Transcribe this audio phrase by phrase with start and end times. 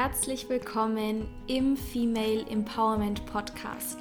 [0.00, 3.98] herzlich willkommen im Female Empowerment Podcast.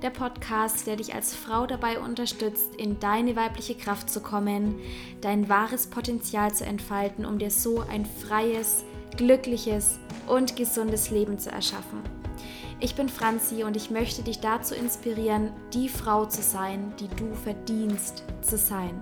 [0.00, 4.76] Der Podcast, der dich als Frau dabei unterstützt, in deine weibliche Kraft zu kommen,
[5.20, 8.84] dein wahres Potenzial zu entfalten, um dir so ein freies,
[9.18, 12.00] glückliches und gesundes Leben zu erschaffen.
[12.80, 17.34] Ich bin Franzi und ich möchte dich dazu inspirieren, die Frau zu sein, die du
[17.34, 18.98] verdienst zu sein.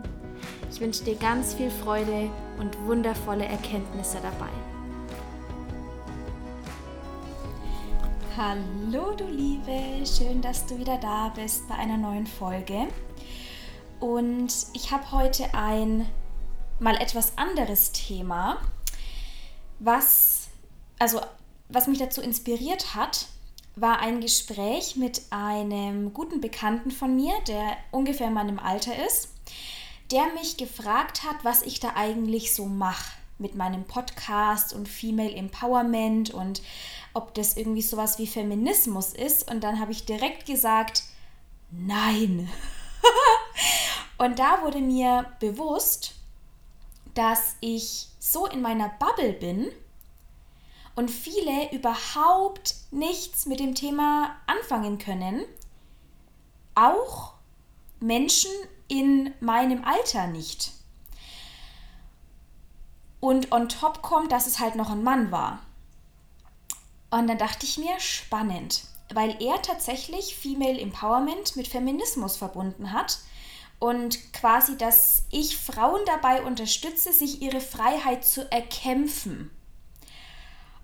[0.73, 4.51] Ich wünsche dir ganz viel Freude und wundervolle Erkenntnisse dabei.
[8.37, 12.89] Hallo du Liebe, schön, dass du wieder da bist bei einer neuen Folge.
[14.01, 16.07] Und ich habe heute ein
[16.79, 18.59] mal etwas anderes Thema,
[19.79, 20.49] was
[20.99, 21.21] also
[21.69, 23.27] was mich dazu inspiriert hat,
[23.77, 29.33] war ein Gespräch mit einem guten Bekannten von mir, der ungefähr in meinem Alter ist
[30.13, 35.33] der mich gefragt hat, was ich da eigentlich so mache mit meinem Podcast und Female
[35.33, 36.63] Empowerment und
[37.15, 39.51] ob das irgendwie sowas wie Feminismus ist.
[39.51, 41.05] Und dann habe ich direkt gesagt,
[41.71, 42.49] nein.
[44.19, 46.15] und da wurde mir bewusst,
[47.15, 49.71] dass ich so in meiner Bubble bin
[50.95, 55.45] und viele überhaupt nichts mit dem Thema anfangen können.
[56.75, 57.35] Auch
[58.01, 58.51] Menschen
[58.89, 60.73] in meinem Alter nicht.
[63.21, 65.61] Und on top kommt, dass es halt noch ein Mann war.
[67.13, 73.19] Und dann dachte ich mir, spannend, weil er tatsächlich Female Empowerment mit Feminismus verbunden hat
[73.79, 79.51] und quasi, dass ich Frauen dabei unterstütze, sich ihre Freiheit zu erkämpfen.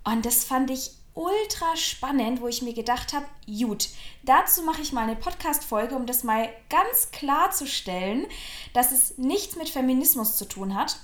[0.04, 3.88] Und das fand ich ultra spannend, wo ich mir gedacht habe, gut,
[4.22, 8.26] dazu mache ich mal eine Podcast-Folge, um das mal ganz klarzustellen,
[8.74, 10.98] dass es nichts mit Feminismus zu tun hat,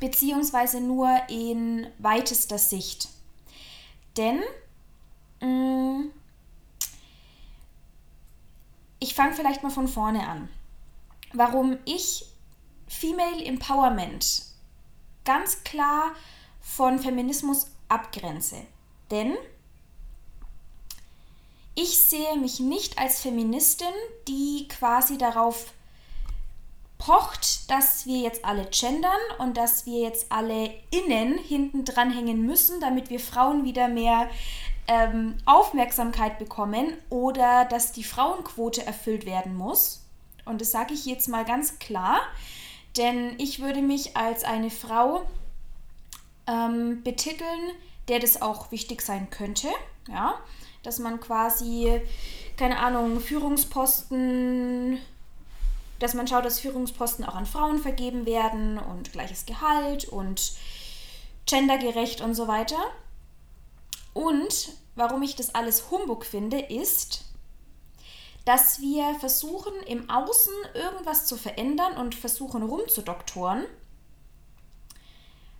[0.00, 3.10] beziehungsweise nur in weitester Sicht.
[4.16, 4.40] Denn
[5.40, 6.12] mh, mm,
[8.98, 10.48] ich fange vielleicht mal von vorne an.
[11.32, 12.26] Warum ich
[12.88, 14.42] Female Empowerment
[15.24, 16.12] ganz klar
[16.60, 18.56] von Feminismus abgrenze.
[19.10, 19.36] Denn
[21.74, 23.92] ich sehe mich nicht als Feministin,
[24.28, 25.72] die quasi darauf
[26.98, 32.80] pocht, dass wir jetzt alle gendern und dass wir jetzt alle innen hinten dranhängen müssen,
[32.80, 34.28] damit wir Frauen wieder mehr
[34.88, 40.02] ähm, Aufmerksamkeit bekommen oder dass die Frauenquote erfüllt werden muss.
[40.44, 42.20] Und das sage ich jetzt mal ganz klar,
[42.96, 45.26] denn ich würde mich als eine Frau
[46.46, 47.72] ähm, betiteln,
[48.08, 49.68] der das auch wichtig sein könnte,
[50.08, 50.38] ja,
[50.82, 52.00] dass man quasi,
[52.56, 54.98] keine Ahnung, Führungsposten,
[55.98, 60.52] dass man schaut, dass Führungsposten auch an Frauen vergeben werden und gleiches Gehalt und
[61.46, 62.78] gendergerecht und so weiter.
[64.12, 67.24] Und warum ich das alles Humbug finde, ist,
[68.44, 73.64] dass wir versuchen, im Außen irgendwas zu verändern und versuchen rumzudoktoren,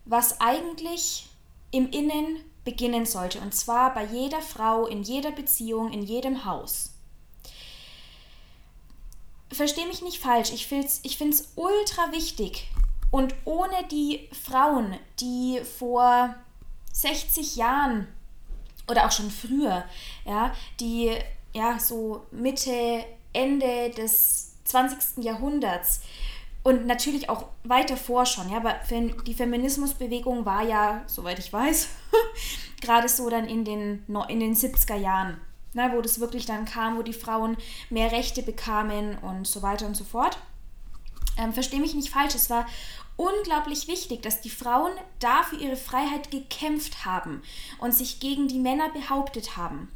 [0.05, 1.27] was eigentlich
[1.73, 3.41] im Innen beginnen sollte.
[3.41, 6.96] Und zwar bei jeder Frau, in jeder Beziehung, in jedem Haus.
[9.53, 11.19] Verstehe mich nicht falsch, ich finde es ich
[11.57, 12.69] ultra wichtig.
[13.11, 16.35] Und ohne die Frauen, die vor
[16.93, 18.09] 60 Jahren
[18.89, 19.85] oder auch schon früher,
[20.25, 21.13] ja, die
[21.53, 25.25] ja so Mitte, Ende des 20.
[25.25, 26.01] Jahrhunderts
[26.63, 28.75] und natürlich auch weiter vor schon, ja, aber
[29.25, 31.89] die Feminismusbewegung war ja, soweit ich weiß,
[32.81, 35.41] gerade so dann in den, in den 70er Jahren,
[35.77, 37.57] ne, wo das wirklich dann kam, wo die Frauen
[37.91, 40.39] mehr Rechte bekamen und so weiter und so fort.
[41.39, 42.67] Ähm, Verstehe mich nicht falsch, es war
[43.17, 47.43] unglaublich wichtig, dass die Frauen da für ihre Freiheit gekämpft haben
[47.79, 49.91] und sich gegen die Männer behauptet haben.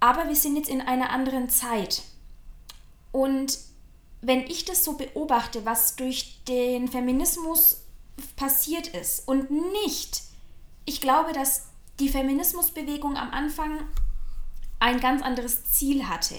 [0.00, 2.02] Aber wir sind jetzt in einer anderen Zeit.
[3.12, 3.58] Und
[4.20, 7.82] wenn ich das so beobachte, was durch den Feminismus
[8.36, 10.22] passiert ist und nicht,
[10.84, 11.66] ich glaube, dass
[11.98, 13.80] die Feminismusbewegung am Anfang
[14.78, 16.34] ein ganz anderes Ziel hatte,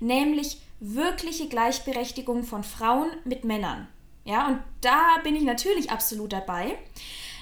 [0.00, 3.88] nämlich wirkliche Gleichberechtigung von Frauen mit Männern.
[4.24, 6.78] Ja, und da bin ich natürlich absolut dabei.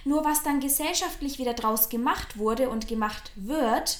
[0.04, 3.98] Nur was dann gesellschaftlich wieder draus gemacht wurde und gemacht wird,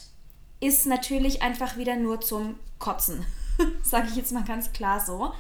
[0.60, 3.24] ist natürlich einfach wieder nur zum Kotzen.
[3.82, 5.32] Sage ich jetzt mal ganz klar so.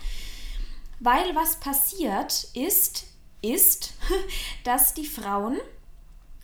[0.98, 3.06] Weil was passiert ist,
[3.42, 3.94] ist,
[4.64, 5.58] dass die Frauen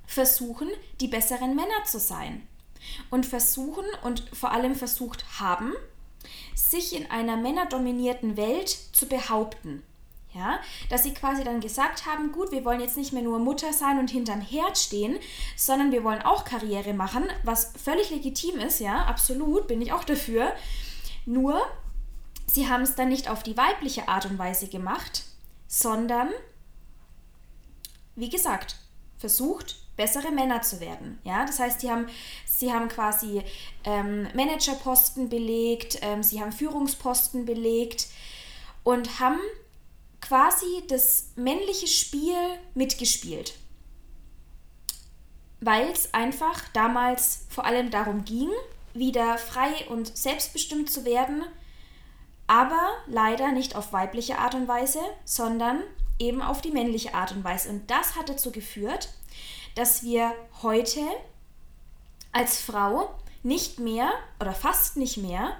[0.06, 0.68] versuchen,
[1.00, 2.46] die besseren Männer zu sein.
[3.10, 5.72] Und versuchen und vor allem versucht haben,
[6.54, 9.82] sich in einer männerdominierten Welt zu behaupten.
[10.34, 10.58] Ja,
[10.90, 13.98] dass sie quasi dann gesagt haben, gut, wir wollen jetzt nicht mehr nur Mutter sein
[13.98, 15.18] und hinterm Herd stehen,
[15.56, 20.04] sondern wir wollen auch Karriere machen, was völlig legitim ist, ja, absolut, bin ich auch
[20.04, 20.52] dafür.
[21.24, 21.62] Nur,
[22.46, 25.22] sie haben es dann nicht auf die weibliche Art und Weise gemacht,
[25.68, 26.28] sondern,
[28.14, 28.76] wie gesagt,
[29.16, 31.18] versucht, bessere Männer zu werden.
[31.24, 32.06] Ja, das heißt, sie haben,
[32.44, 33.42] sie haben quasi
[33.84, 38.08] ähm, Managerposten belegt, ähm, sie haben Führungsposten belegt
[38.84, 39.40] und haben
[40.20, 42.36] quasi das männliche Spiel
[42.74, 43.54] mitgespielt.
[45.60, 48.50] Weil es einfach damals vor allem darum ging,
[48.92, 51.44] wieder frei und selbstbestimmt zu werden,
[52.46, 55.82] aber leider nicht auf weibliche Art und Weise, sondern
[56.18, 57.68] eben auf die männliche Art und Weise.
[57.70, 59.10] Und das hat dazu geführt,
[59.76, 61.00] dass wir heute
[62.32, 63.14] als Frau
[63.44, 65.56] nicht mehr oder fast nicht mehr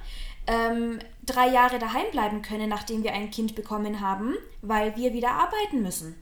[0.48, 5.30] ähm, drei Jahre daheim bleiben können, nachdem wir ein Kind bekommen haben, weil wir wieder
[5.30, 6.16] arbeiten müssen.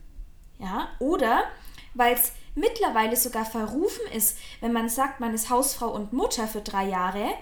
[0.59, 0.89] Ja?
[0.99, 1.45] Oder
[1.93, 6.61] weil es mittlerweile sogar verrufen ist, wenn man sagt, man ist Hausfrau und Mutter für
[6.61, 7.33] drei Jahre,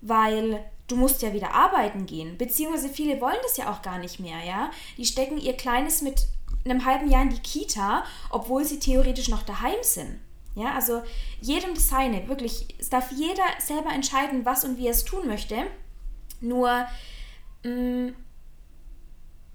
[0.00, 2.38] weil du musst ja wieder arbeiten gehen.
[2.38, 4.70] Beziehungsweise viele wollen das ja auch gar nicht mehr, ja.
[4.96, 6.26] Die stecken ihr Kleines mit
[6.64, 10.20] einem halben Jahr in die Kita, obwohl sie theoretisch noch daheim sind.
[10.54, 11.02] Ja, also
[11.40, 12.74] jedem das seine, wirklich.
[12.78, 15.66] Es darf jeder selber entscheiden, was und wie er es tun möchte.
[16.40, 16.86] Nur,
[17.62, 18.16] mh, mm,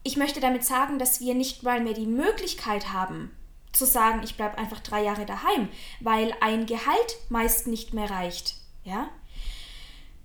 [0.03, 3.35] ich möchte damit sagen, dass wir nicht mal mehr die Möglichkeit haben,
[3.73, 5.67] zu sagen, ich bleibe einfach drei Jahre daheim,
[5.99, 8.55] weil ein Gehalt meist nicht mehr reicht.
[8.83, 9.09] Ja?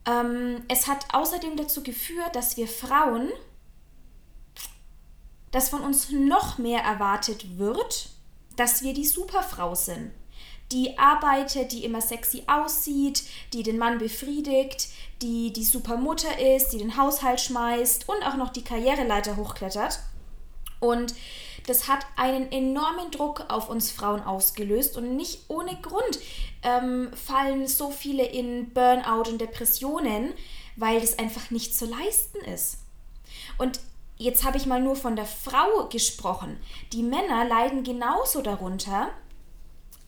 [0.07, 3.31] Ähm, es hat außerdem dazu geführt, dass wir Frauen,
[5.51, 8.11] dass von uns noch mehr erwartet wird,
[8.57, 10.13] dass wir die Superfrau sind
[10.73, 14.89] die arbeitet, die immer sexy aussieht, die den Mann befriedigt,
[15.21, 20.01] die die super Mutter ist, die den Haushalt schmeißt und auch noch die Karriereleiter hochklettert.
[20.79, 21.15] Und
[21.67, 26.19] das hat einen enormen Druck auf uns Frauen ausgelöst und nicht ohne Grund
[26.63, 30.33] ähm, fallen so viele in Burnout und Depressionen,
[30.77, 32.79] weil das einfach nicht zu leisten ist.
[33.59, 33.81] Und
[34.21, 36.61] jetzt habe ich mal nur von der Frau gesprochen.
[36.93, 39.09] Die Männer leiden genauso darunter,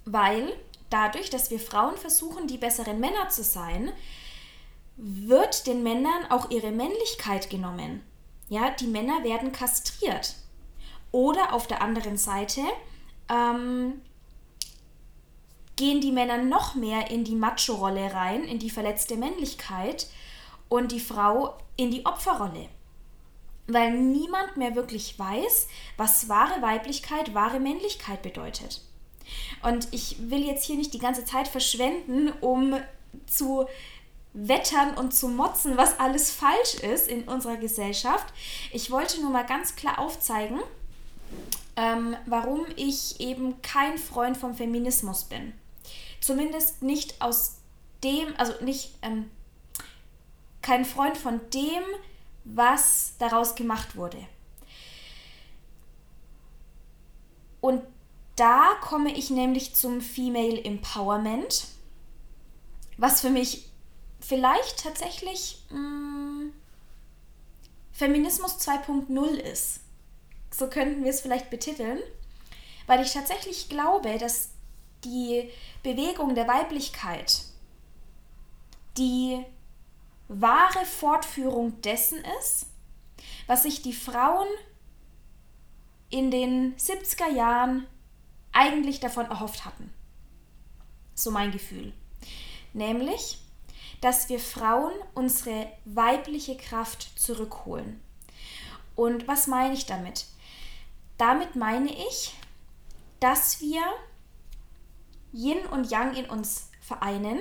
[0.04, 0.52] weil
[0.90, 3.90] dadurch, dass wir Frauen versuchen, die besseren Männer zu sein,
[4.98, 8.02] wird den Männern auch ihre Männlichkeit genommen.
[8.50, 10.34] Ja, die Männer werden kastriert.
[11.10, 12.60] Oder auf der anderen Seite
[13.30, 14.02] ähm,
[15.76, 20.06] gehen die Männer noch mehr in die Macho-Rolle rein, in die verletzte Männlichkeit
[20.68, 22.68] und die Frau in die Opferrolle.
[23.72, 28.82] Weil niemand mehr wirklich weiß, was wahre Weiblichkeit, wahre Männlichkeit bedeutet.
[29.62, 32.76] Und ich will jetzt hier nicht die ganze Zeit verschwenden, um
[33.26, 33.66] zu
[34.34, 38.32] wettern und zu motzen, was alles falsch ist in unserer Gesellschaft.
[38.72, 40.60] Ich wollte nur mal ganz klar aufzeigen,
[41.76, 45.52] ähm, warum ich eben kein Freund vom Feminismus bin.
[46.20, 47.56] Zumindest nicht aus
[48.04, 49.30] dem, also nicht ähm,
[50.60, 51.82] kein Freund von dem,
[52.44, 54.18] was daraus gemacht wurde.
[57.60, 57.82] Und
[58.36, 61.68] da komme ich nämlich zum Female Empowerment,
[62.96, 63.68] was für mich
[64.20, 66.52] vielleicht tatsächlich mh, mm,
[67.92, 69.80] Feminismus 2.0 ist.
[70.50, 71.98] So könnten wir es vielleicht betiteln,
[72.86, 74.50] weil ich tatsächlich glaube, dass
[75.04, 75.48] die
[75.82, 77.44] Bewegung der Weiblichkeit
[78.98, 79.44] die
[80.40, 82.66] wahre Fortführung dessen ist,
[83.46, 84.48] was sich die Frauen
[86.10, 87.86] in den 70er Jahren
[88.52, 89.92] eigentlich davon erhofft hatten.
[91.14, 91.92] So mein Gefühl.
[92.72, 93.38] Nämlich,
[94.00, 98.00] dass wir Frauen unsere weibliche Kraft zurückholen.
[98.94, 100.26] Und was meine ich damit?
[101.18, 102.34] Damit meine ich,
[103.20, 103.82] dass wir
[105.32, 107.40] Yin und Yang in uns vereinen,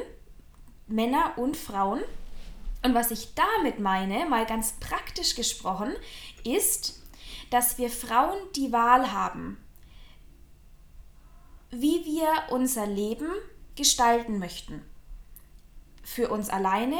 [0.87, 2.01] Männer und Frauen.
[2.83, 5.93] Und was ich damit meine, mal ganz praktisch gesprochen,
[6.43, 7.01] ist,
[7.49, 9.57] dass wir Frauen die Wahl haben,
[11.69, 13.29] wie wir unser Leben
[13.75, 14.83] gestalten möchten.
[16.03, 16.97] Für uns alleine,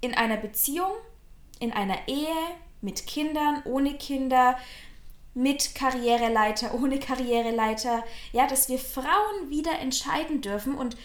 [0.00, 0.92] in einer Beziehung,
[1.58, 2.34] in einer Ehe,
[2.80, 4.58] mit Kindern, ohne Kinder,
[5.34, 8.04] mit Karriereleiter, ohne Karriereleiter.
[8.32, 10.96] Ja, dass wir Frauen wieder entscheiden dürfen und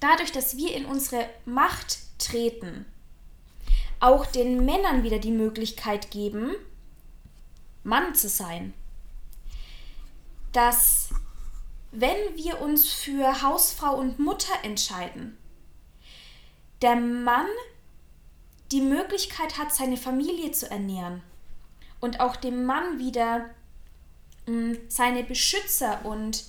[0.00, 2.86] dadurch, dass wir in unsere Macht treten,
[4.00, 6.50] auch den Männern wieder die Möglichkeit geben,
[7.82, 8.74] Mann zu sein.
[10.52, 11.10] Dass
[11.90, 15.36] wenn wir uns für Hausfrau und Mutter entscheiden,
[16.82, 17.46] der Mann
[18.72, 21.22] die Möglichkeit hat, seine Familie zu ernähren
[22.00, 23.50] und auch dem Mann wieder
[24.46, 26.44] mh, mm, seine Beschützer- und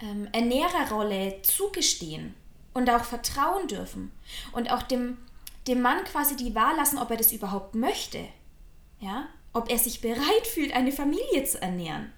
[0.00, 2.34] ähm, Ernährerrolle zugestehen
[2.74, 4.12] und auch vertrauen dürfen
[4.52, 5.18] und auch dem,
[5.66, 8.24] dem Mann quasi die Wahl lassen, ob er das überhaupt möchte.
[9.00, 9.28] Ja?
[9.52, 12.12] Ob er sich bereit fühlt, eine Familie zu ernähren.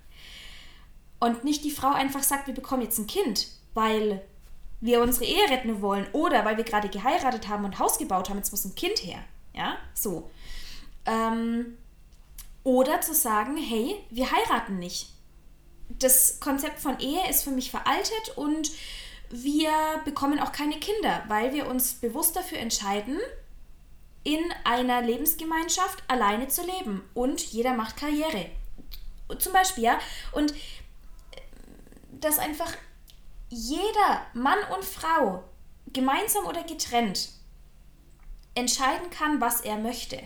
[1.18, 4.22] Und nicht die Frau einfach sagt, wir bekommen jetzt ein Kind, weil
[4.80, 8.36] wir unsere Ehe retten wollen oder weil wir gerade geheiratet haben und Haus gebaut haben,
[8.36, 9.24] jetzt muss ein Kind her.
[9.54, 10.30] Ja, so.
[11.06, 11.78] Ähm,
[12.64, 15.10] oder zu sagen, hey, wir heiraten nicht.
[15.88, 18.70] Das Konzept von Ehe ist für mich veraltet und
[19.30, 19.72] wir
[20.04, 23.18] bekommen auch keine Kinder, weil wir uns bewusst dafür entscheiden,
[24.22, 28.46] in einer Lebensgemeinschaft alleine zu leben und jeder macht Karriere.
[29.38, 29.98] Zum Beispiel, ja.
[30.32, 30.54] Und
[32.12, 32.72] dass einfach
[33.50, 35.44] jeder Mann und Frau,
[35.92, 37.28] gemeinsam oder getrennt,
[38.54, 40.20] entscheiden kann, was er möchte.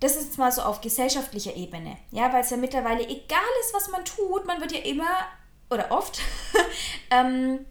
[0.00, 3.88] Das ist mal so auf gesellschaftlicher Ebene, ja, weil es ja mittlerweile egal ist, was
[3.88, 5.26] man tut, man wird ja immer
[5.70, 6.20] oder oft
[7.10, 7.64] ähm,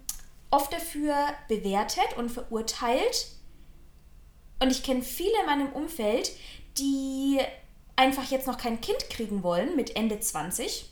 [0.52, 1.16] oft dafür
[1.48, 3.28] bewertet und verurteilt.
[4.60, 6.32] Und ich kenne viele in meinem Umfeld,
[6.78, 7.40] die
[7.96, 10.92] einfach jetzt noch kein Kind kriegen wollen mit Ende 20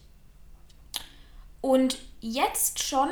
[1.62, 3.10] und jetzt schon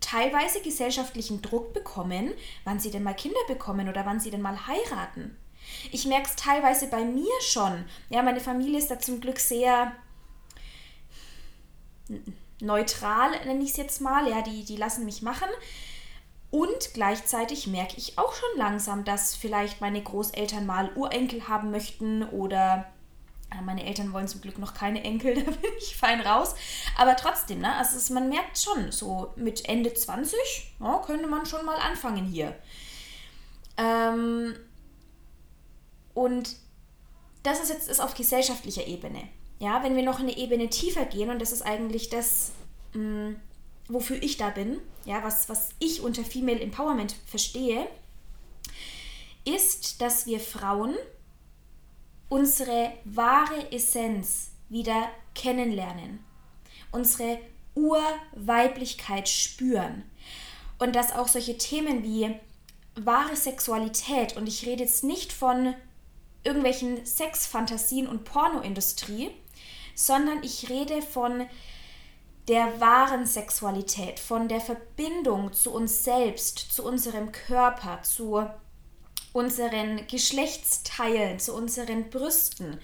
[0.00, 2.32] teilweise gesellschaftlichen Druck bekommen,
[2.64, 5.36] wann sie denn mal Kinder bekommen oder wann sie denn mal heiraten.
[5.92, 7.84] Ich merke es teilweise bei mir schon.
[8.08, 9.92] Ja, meine Familie ist da zum Glück sehr
[12.62, 14.28] neutral, nenne ich es jetzt mal.
[14.28, 15.48] Ja, die, die lassen mich machen.
[16.50, 22.24] Und gleichzeitig merke ich auch schon langsam, dass vielleicht meine Großeltern mal Urenkel haben möchten
[22.24, 22.86] oder
[23.64, 26.54] meine Eltern wollen zum Glück noch keine Enkel, da bin ich fein raus.
[26.96, 30.38] Aber trotzdem, ne, also man merkt schon, so mit Ende 20
[30.80, 32.56] ja, könnte man schon mal anfangen hier.
[33.76, 34.54] Ähm,
[36.14, 36.56] und
[37.42, 39.28] das ist jetzt ist auf gesellschaftlicher Ebene.
[39.60, 42.52] Ja, wenn wir noch eine Ebene tiefer gehen, und das ist eigentlich das,
[42.94, 43.36] mh, mm,
[43.88, 47.86] wofür ich da bin, ja, was, was ich unter Female Empowerment verstehe,
[49.44, 50.96] ist, dass wir Frauen
[52.28, 56.24] unsere wahre Essenz wieder kennenlernen,
[56.90, 57.38] unsere
[57.74, 60.04] Urweiblichkeit spüren.
[60.78, 62.34] Und dass auch solche Themen wie
[62.94, 65.74] wahre Sexualität, und ich rede jetzt nicht von
[66.44, 69.30] irgendwelchen Sexfantasien und Pornoindustrie,
[70.06, 71.46] sondern ich rede von
[72.48, 78.44] der wahren Sexualität, von der Verbindung zu uns selbst, zu unserem Körper, zu
[79.32, 82.80] unseren Geschlechtsteilen, zu unseren Brüsten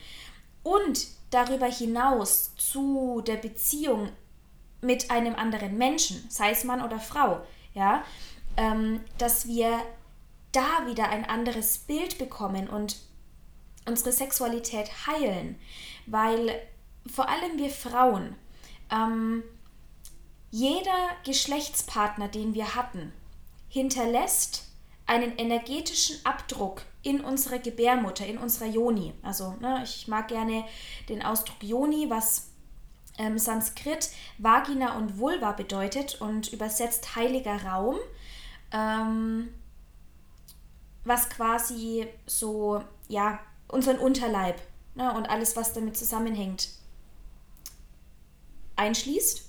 [0.63, 4.11] und darüber hinaus zu der Beziehung
[4.81, 7.41] mit einem anderen Menschen, sei es Mann oder Frau,
[7.75, 8.05] ja,
[8.57, 9.81] ähm, dass wir
[10.53, 12.97] da wieder ein anderes Bild bekommen und
[13.87, 15.59] unsere Sexualität heilen,
[16.07, 16.61] weil
[17.13, 18.37] vor allem wir Frauen,
[18.91, 19.43] ähm,
[20.51, 23.13] jeder Geschlechtspartner, den wir hatten,
[23.69, 24.67] hinterlässt
[25.07, 29.13] einen energetischen Abdruck in unserer Gebärmutter, in unserer Yoni.
[29.23, 30.65] Also ne, ich mag gerne
[31.09, 32.49] den Ausdruck Yoni, was
[33.19, 37.97] ähm, Sanskrit Vagina und Vulva bedeutet und übersetzt heiliger Raum,
[38.73, 39.49] ähm,
[41.05, 44.61] was quasi so, ja, unseren Unterleib
[44.95, 46.71] ne, und alles, was damit zusammenhängt,
[48.77, 49.43] einschließt.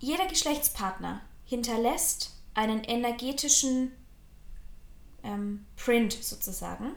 [0.00, 3.92] Jeder Geschlechtspartner hinterlässt einen energetischen
[5.22, 6.94] ähm, Print sozusagen.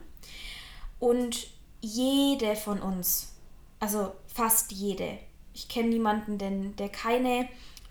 [0.98, 1.48] Und
[1.80, 3.34] jede von uns,
[3.80, 5.18] also fast jede,
[5.52, 7.48] ich kenne niemanden, denn, der keine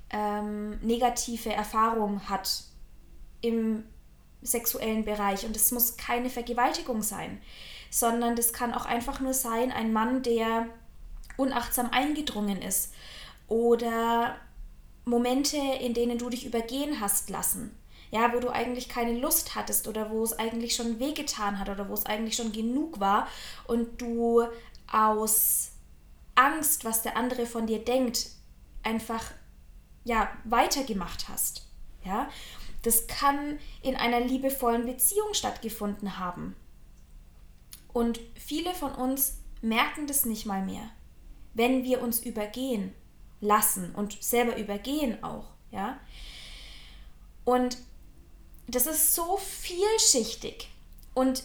[0.09, 2.63] ähm, negative Erfahrung hat
[3.41, 3.83] im
[4.41, 5.45] sexuellen Bereich.
[5.45, 7.41] Und es muss keine Vergewaltigung sein,
[7.89, 10.67] sondern das kann auch einfach nur sein, ein Mann, der
[11.37, 12.93] unachtsam eingedrungen ist
[13.47, 14.37] oder
[15.05, 17.75] Momente, in denen du dich übergehen hast lassen.
[18.11, 21.87] Ja, wo du eigentlich keine Lust hattest oder wo es eigentlich schon wehgetan hat oder
[21.87, 23.27] wo es eigentlich schon genug war
[23.67, 24.43] und du
[24.91, 25.71] aus
[26.35, 28.27] Angst, was der andere von dir denkt,
[28.83, 29.23] einfach
[30.03, 31.67] ja, weitergemacht hast.
[32.03, 32.29] Ja?
[32.81, 36.55] Das kann in einer liebevollen Beziehung stattgefunden haben.
[37.93, 40.89] Und viele von uns merken das nicht mal mehr,
[41.53, 42.93] wenn wir uns übergehen
[43.39, 45.99] lassen und selber übergehen auch, ja.
[47.43, 47.77] Und
[48.67, 50.69] das ist so vielschichtig
[51.13, 51.43] und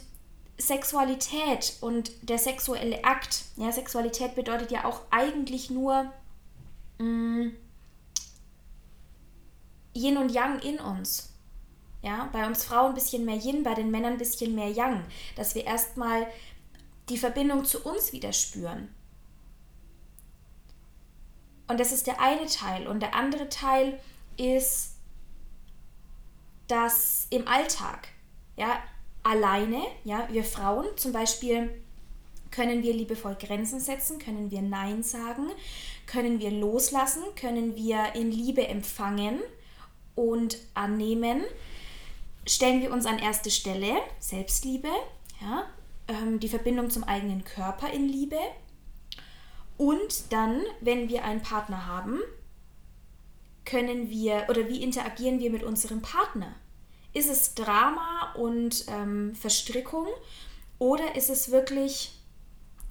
[0.58, 6.12] Sexualität und der sexuelle Akt, ja, Sexualität bedeutet ja auch eigentlich nur
[6.98, 7.56] mh, mm,
[9.94, 11.30] Yin und Yang in uns.
[12.02, 15.04] Ja, bei uns Frauen ein bisschen mehr Yin, bei den Männern ein bisschen mehr Yang,
[15.34, 16.26] dass wir erstmal
[17.08, 18.94] die Verbindung zu uns wieder spüren.
[21.68, 22.86] Und das ist der eine Teil.
[22.86, 23.98] Und der andere Teil
[24.36, 24.96] ist
[26.68, 28.08] dass im Alltag,
[28.56, 28.82] ja,
[29.22, 31.70] alleine, ja, wir Frauen zum Beispiel
[32.50, 35.50] können wir liebevoll Grenzen setzen, können wir Nein sagen,
[36.06, 39.40] können wir loslassen, können wir in Liebe empfangen
[40.14, 41.42] und annehmen,
[42.46, 44.88] stellen wir uns an erste Stelle, Selbstliebe,
[45.40, 45.66] ja,
[46.08, 48.38] ähm, die Verbindung zum eigenen Körper in Liebe.
[49.76, 52.20] Und dann, wenn wir einen Partner haben,
[53.64, 56.54] können wir oder wie interagieren wir mit unserem Partner?
[57.12, 60.06] Ist es Drama und ähm, Verstrickung
[60.78, 62.12] oder ist es wirklich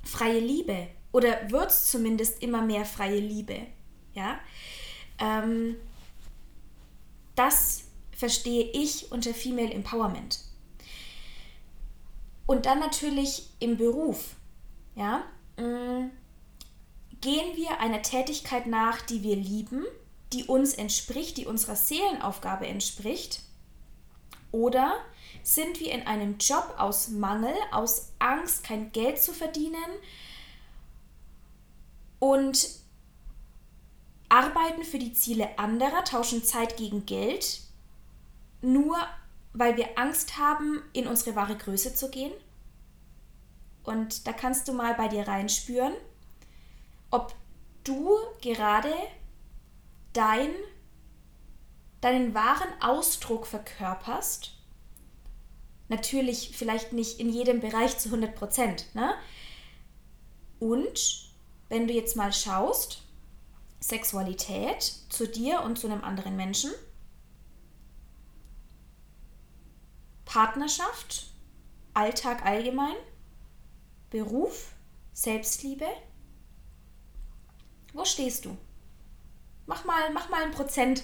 [0.03, 0.87] freie Liebe?
[1.11, 3.67] Oder wird es zumindest immer mehr freie Liebe?
[4.13, 4.39] Ja?
[5.17, 5.75] Ähm,
[7.35, 10.39] das verstehe ich unter Female Empowerment.
[12.45, 14.35] Und dann natürlich im Beruf.
[14.95, 15.23] Ja?
[15.57, 16.09] Mm,
[17.25, 19.83] gehen wir einer Tätigkeit nach, die wir lieben,
[20.31, 23.41] die uns entspricht, die unserer Seelenaufgabe entspricht?
[24.51, 24.93] Oder
[25.41, 29.75] sind wir in einem Job aus Mangel, aus Angst, kein Geld zu verdienen
[32.19, 32.69] und
[34.29, 37.61] arbeiten für die Ziele anderer, tauschen Zeit gegen Geld,
[38.61, 38.97] nur
[39.53, 42.33] weil wir Angst haben, in unsere wahre Größe zu gehen.
[43.83, 45.93] Und da kannst du mal bei dir reinspüren,
[47.15, 47.33] ob
[47.85, 48.93] du gerade
[50.11, 50.49] dein,
[52.01, 54.51] deinen wahren Ausdruck verkörperst.
[55.87, 58.93] Natürlich vielleicht nicht in jedem Bereich zu 100 Prozent.
[58.95, 59.13] Ne?
[60.59, 61.31] Und
[61.69, 63.03] wenn du jetzt mal schaust,
[63.79, 66.71] Sexualität zu dir und zu einem anderen Menschen,
[70.25, 71.27] Partnerschaft,
[71.93, 72.95] Alltag allgemein,
[74.09, 74.73] Beruf,
[75.13, 75.87] Selbstliebe.
[77.95, 78.57] Wo stehst du?
[79.67, 81.03] Mach mal, mach mal ein Prozent,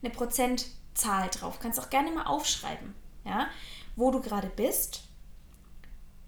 [0.00, 1.58] eine Prozentzahl drauf.
[1.58, 3.48] Kannst auch gerne mal aufschreiben, ja,
[3.96, 5.02] wo du gerade bist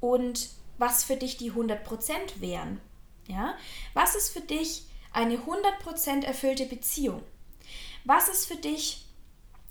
[0.01, 2.81] und was für dich die 100% wären.
[3.29, 3.55] Ja?
[3.94, 7.23] Was ist für dich eine 100% erfüllte Beziehung?
[8.05, 9.07] Was ist für dich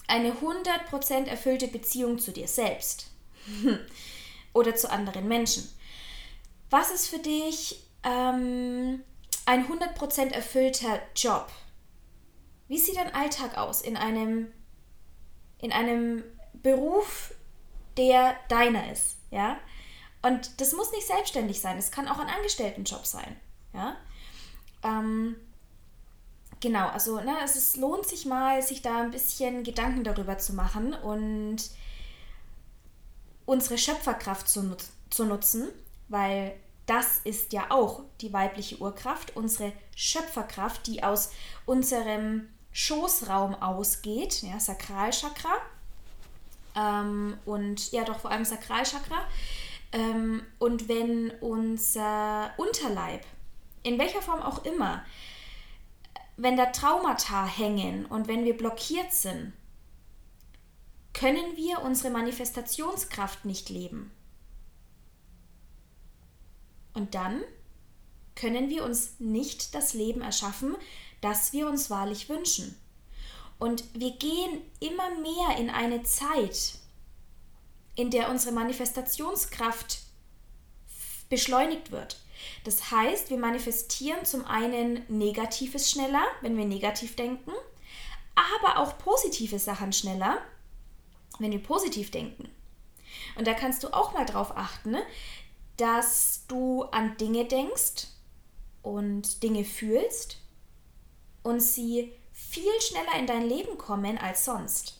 [0.07, 3.11] eine 100% erfüllte Beziehung zu dir selbst
[4.53, 5.69] oder zu anderen Menschen?
[6.69, 9.03] Was ist für dich ähm,
[9.49, 11.47] ein 100% erfüllter Job?
[12.67, 14.51] Wie sieht dein Alltag aus in einem,
[15.57, 17.33] in einem Beruf,
[17.97, 19.17] der deiner ist?
[19.31, 19.57] Ja?
[20.21, 23.37] Und das muss nicht selbstständig sein, es kann auch ein Angestelltenjob sein.
[23.73, 23.97] Ja?
[24.83, 25.35] Ähm,
[26.59, 30.53] genau, also ne, es ist, lohnt sich mal, sich da ein bisschen Gedanken darüber zu
[30.53, 31.57] machen und
[33.47, 35.69] unsere Schöpferkraft zu, nut zu nutzen,
[36.07, 36.53] weil
[36.89, 41.31] das ist ja auch die weibliche Urkraft, unsere Schöpferkraft, die aus
[41.67, 45.55] unserem Schoßraum ausgeht, ja, Sakralchakra.
[46.75, 49.21] Ähm, und ja, doch vor allem Sakralchakra.
[49.91, 53.23] Ähm, und wenn unser Unterleib,
[53.83, 55.05] in welcher Form auch immer,
[56.37, 59.53] wenn da Traumata hängen und wenn wir blockiert sind,
[61.13, 64.11] können wir unsere Manifestationskraft nicht leben.
[66.99, 67.41] Und dann
[68.35, 70.75] können wir uns nicht das Leben erschaffen,
[71.21, 72.77] das wir uns wahrlich wünschen.
[73.57, 76.73] Und wir gehen immer mehr in eine Zeit,
[77.95, 79.99] in der unsere Manifestationskraft
[81.29, 82.19] beschleunigt wird.
[82.65, 87.51] Das heißt, wir manifestieren zum einen Negatives schneller, wenn wir negativ denken,
[88.35, 90.39] aber auch positive Sachen schneller,
[91.39, 92.49] wenn wir positiv denken.
[93.37, 95.01] Und da kannst du auch mal drauf achten, ne,
[95.79, 98.07] dass du an Dinge denkst
[98.81, 100.37] und Dinge fühlst,
[101.43, 104.97] und sie viel schneller in dein Leben kommen als sonst.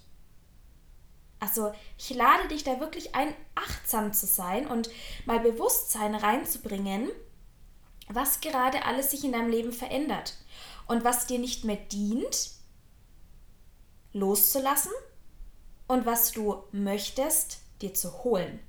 [1.40, 4.90] Also ich lade dich da wirklich ein, achtsam zu sein und
[5.26, 7.10] mal Bewusstsein reinzubringen,
[8.10, 10.36] was gerade alles sich in deinem Leben verändert
[10.88, 12.52] und was dir nicht mehr dient,
[14.12, 14.92] loszulassen
[15.88, 18.60] und was du möchtest, dir zu holen.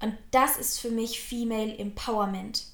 [0.00, 2.64] Und das ist für mich Female Empowerment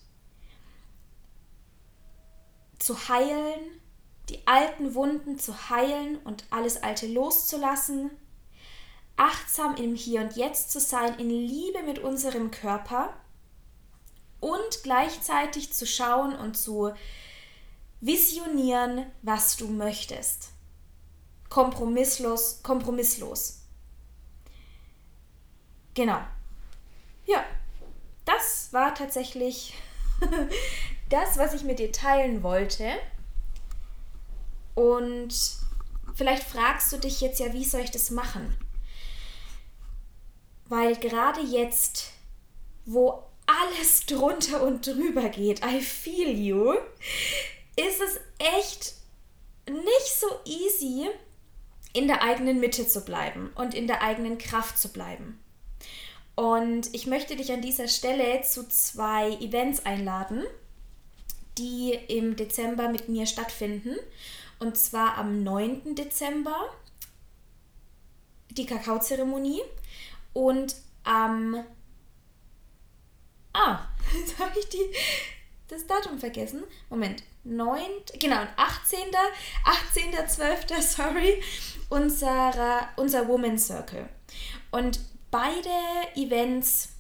[2.79, 3.81] zu heilen,
[4.29, 8.11] die alten Wunden zu heilen und alles Alte loszulassen,
[9.17, 13.15] achtsam im Hier und Jetzt zu sein, in Liebe mit unserem Körper
[14.41, 16.93] und gleichzeitig zu schauen und zu
[18.01, 20.51] visionieren, was du möchtest.
[21.49, 23.61] Kompromisslos, kompromisslos.
[25.95, 26.21] Genau.
[27.27, 27.45] Ja.
[28.25, 29.75] das war tatsächlich
[31.09, 32.93] das, was ich mit dir teilen wollte.
[34.75, 35.35] Und
[36.15, 38.57] vielleicht fragst du dich jetzt ja, wie soll ich das machen?
[40.67, 42.11] Weil gerade jetzt,
[42.85, 46.75] wo alles drunter und drüber geht, I feel you,
[47.77, 48.95] ist es echt
[49.69, 51.09] nicht so easy,
[51.95, 55.39] in der eigenen Mitte zu bleiben und in der eigenen Kraft zu bleiben.
[56.35, 60.45] Und ich möchte dich an dieser Stelle zu zwei Events einladen,
[61.59, 63.97] die im Dezember mit mir stattfinden.
[64.59, 65.95] Und zwar am 9.
[65.95, 66.71] Dezember
[68.51, 69.61] die Kakaozeremonie
[70.33, 71.65] und am...
[73.53, 73.81] ah,
[74.19, 74.93] jetzt habe ich die,
[75.69, 76.65] das Datum vergessen.
[76.89, 77.79] Moment, 9.
[78.19, 78.99] Genau, 18.
[79.95, 80.81] 18.12.
[80.83, 81.43] sorry,
[81.91, 84.09] unserer, unser Woman Circle.
[84.71, 84.99] Und
[85.35, 86.91] beide Events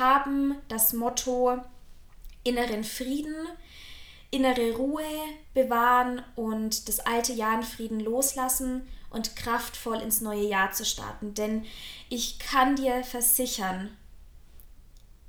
[0.00, 1.56] haben das Motto
[2.42, 3.46] inneren Frieden,
[4.32, 5.04] innere Ruhe
[5.54, 11.34] bewahren und das alte Jahr in Frieden loslassen und kraftvoll ins neue Jahr zu starten.
[11.34, 11.64] Denn
[12.08, 13.96] ich kann dir versichern,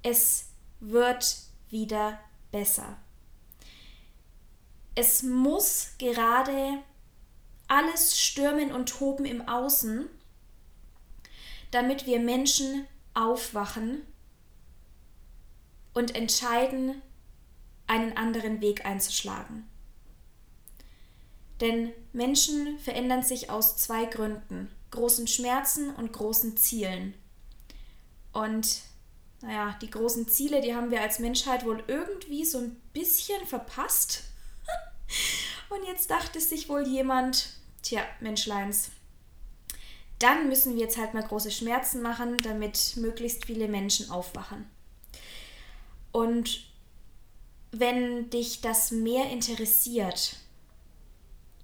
[0.01, 0.47] es
[0.79, 1.37] wird
[1.69, 2.17] wieder
[2.51, 2.97] besser.
[4.95, 6.79] Es muss gerade
[7.67, 10.09] alles stürmen und toben im Außen,
[11.71, 14.01] damit wir Menschen aufwachen
[15.93, 17.01] und entscheiden,
[17.87, 19.67] einen anderen Weg einzuschlagen.
[21.59, 27.13] Denn Menschen verändern sich aus zwei Gründen, großen Schmerzen und großen Zielen.
[28.33, 28.81] Und
[29.41, 34.23] naja, die großen Ziele, die haben wir als Menschheit wohl irgendwie so ein bisschen verpasst.
[35.69, 37.49] und jetzt dachte sich wohl jemand,
[37.81, 38.91] tja, Menschleins,
[40.21, 44.69] dann müssen wir jetzt halt mal große Schmerzen machen, damit möglichst viele Menschen aufwachen.
[46.11, 46.65] Und
[47.71, 50.35] wenn dich das mehr interessiert,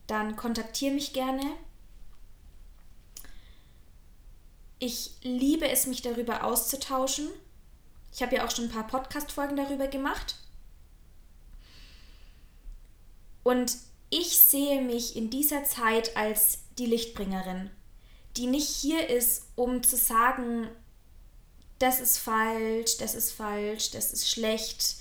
[0.08, 1.44] dann kontaktiere mich gerne.
[4.80, 7.28] Ich liebe es, mich darüber auszutauschen.
[8.14, 10.36] Ich habe ja auch schon ein paar Podcast-Folgen darüber gemacht.
[13.44, 13.78] Und
[14.10, 17.70] ich sehe mich in dieser Zeit als die Lichtbringerin,
[18.38, 20.68] die nicht hier ist, um zu sagen,
[21.80, 24.98] das ist falsch, das ist falsch, das ist schlecht,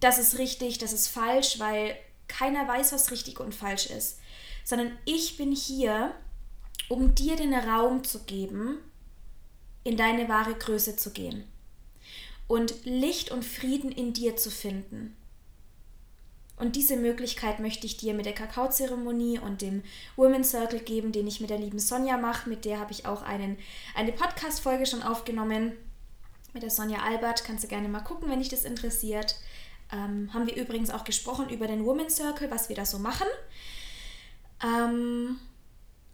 [0.00, 1.96] das ist richtig, das ist falsch, weil
[2.28, 4.18] keiner weiß, was richtig und falsch ist,
[4.64, 6.14] sondern ich bin hier,
[6.88, 8.78] um dir den Raum zu geben,
[9.84, 11.44] in deine wahre Größe zu gehen
[12.46, 15.16] und Licht und Frieden in dir zu finden.
[16.62, 19.82] Und diese Möglichkeit möchte ich dir mit der Kakaozeremonie und dem
[20.14, 22.48] Women's Circle geben, den ich mit der lieben Sonja mache.
[22.48, 23.58] Mit der habe ich auch einen,
[23.96, 25.72] eine Podcast-Folge schon aufgenommen.
[26.52, 27.42] Mit der Sonja Albert.
[27.42, 29.34] Kannst du gerne mal gucken, wenn dich das interessiert.
[29.90, 33.26] Ähm, haben wir übrigens auch gesprochen über den Women's Circle, was wir da so machen.
[34.62, 35.40] Ähm,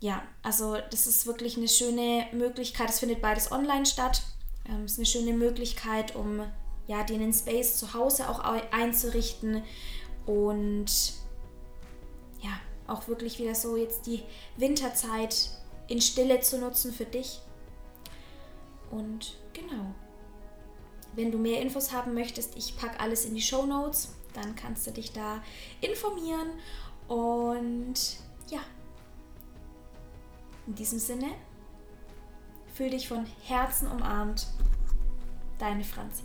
[0.01, 2.89] ja, also das ist wirklich eine schöne Möglichkeit.
[2.89, 4.23] Es findet beides online statt.
[4.65, 6.41] Es ähm, ist eine schöne Möglichkeit, um
[6.87, 8.39] ja, dir Space zu Hause auch
[8.73, 9.63] einzurichten
[10.29, 11.15] und
[12.43, 12.51] ja,
[12.87, 14.23] auch wirklich wieder so jetzt die
[14.59, 15.49] Winterzeit
[15.89, 17.41] in Stille zu nutzen für dich.
[18.91, 19.95] Und genau.
[21.15, 24.15] Wenn du mehr Infos haben möchtest, ich packe alles in die Show Notes.
[24.35, 25.43] Dann kannst du dich da
[25.81, 26.51] informieren.
[27.09, 27.95] Und
[28.51, 28.61] ja,
[30.67, 31.29] in diesem Sinne,
[32.75, 34.47] fühl dich von Herzen umarmt.
[35.59, 36.25] Deine Franzi.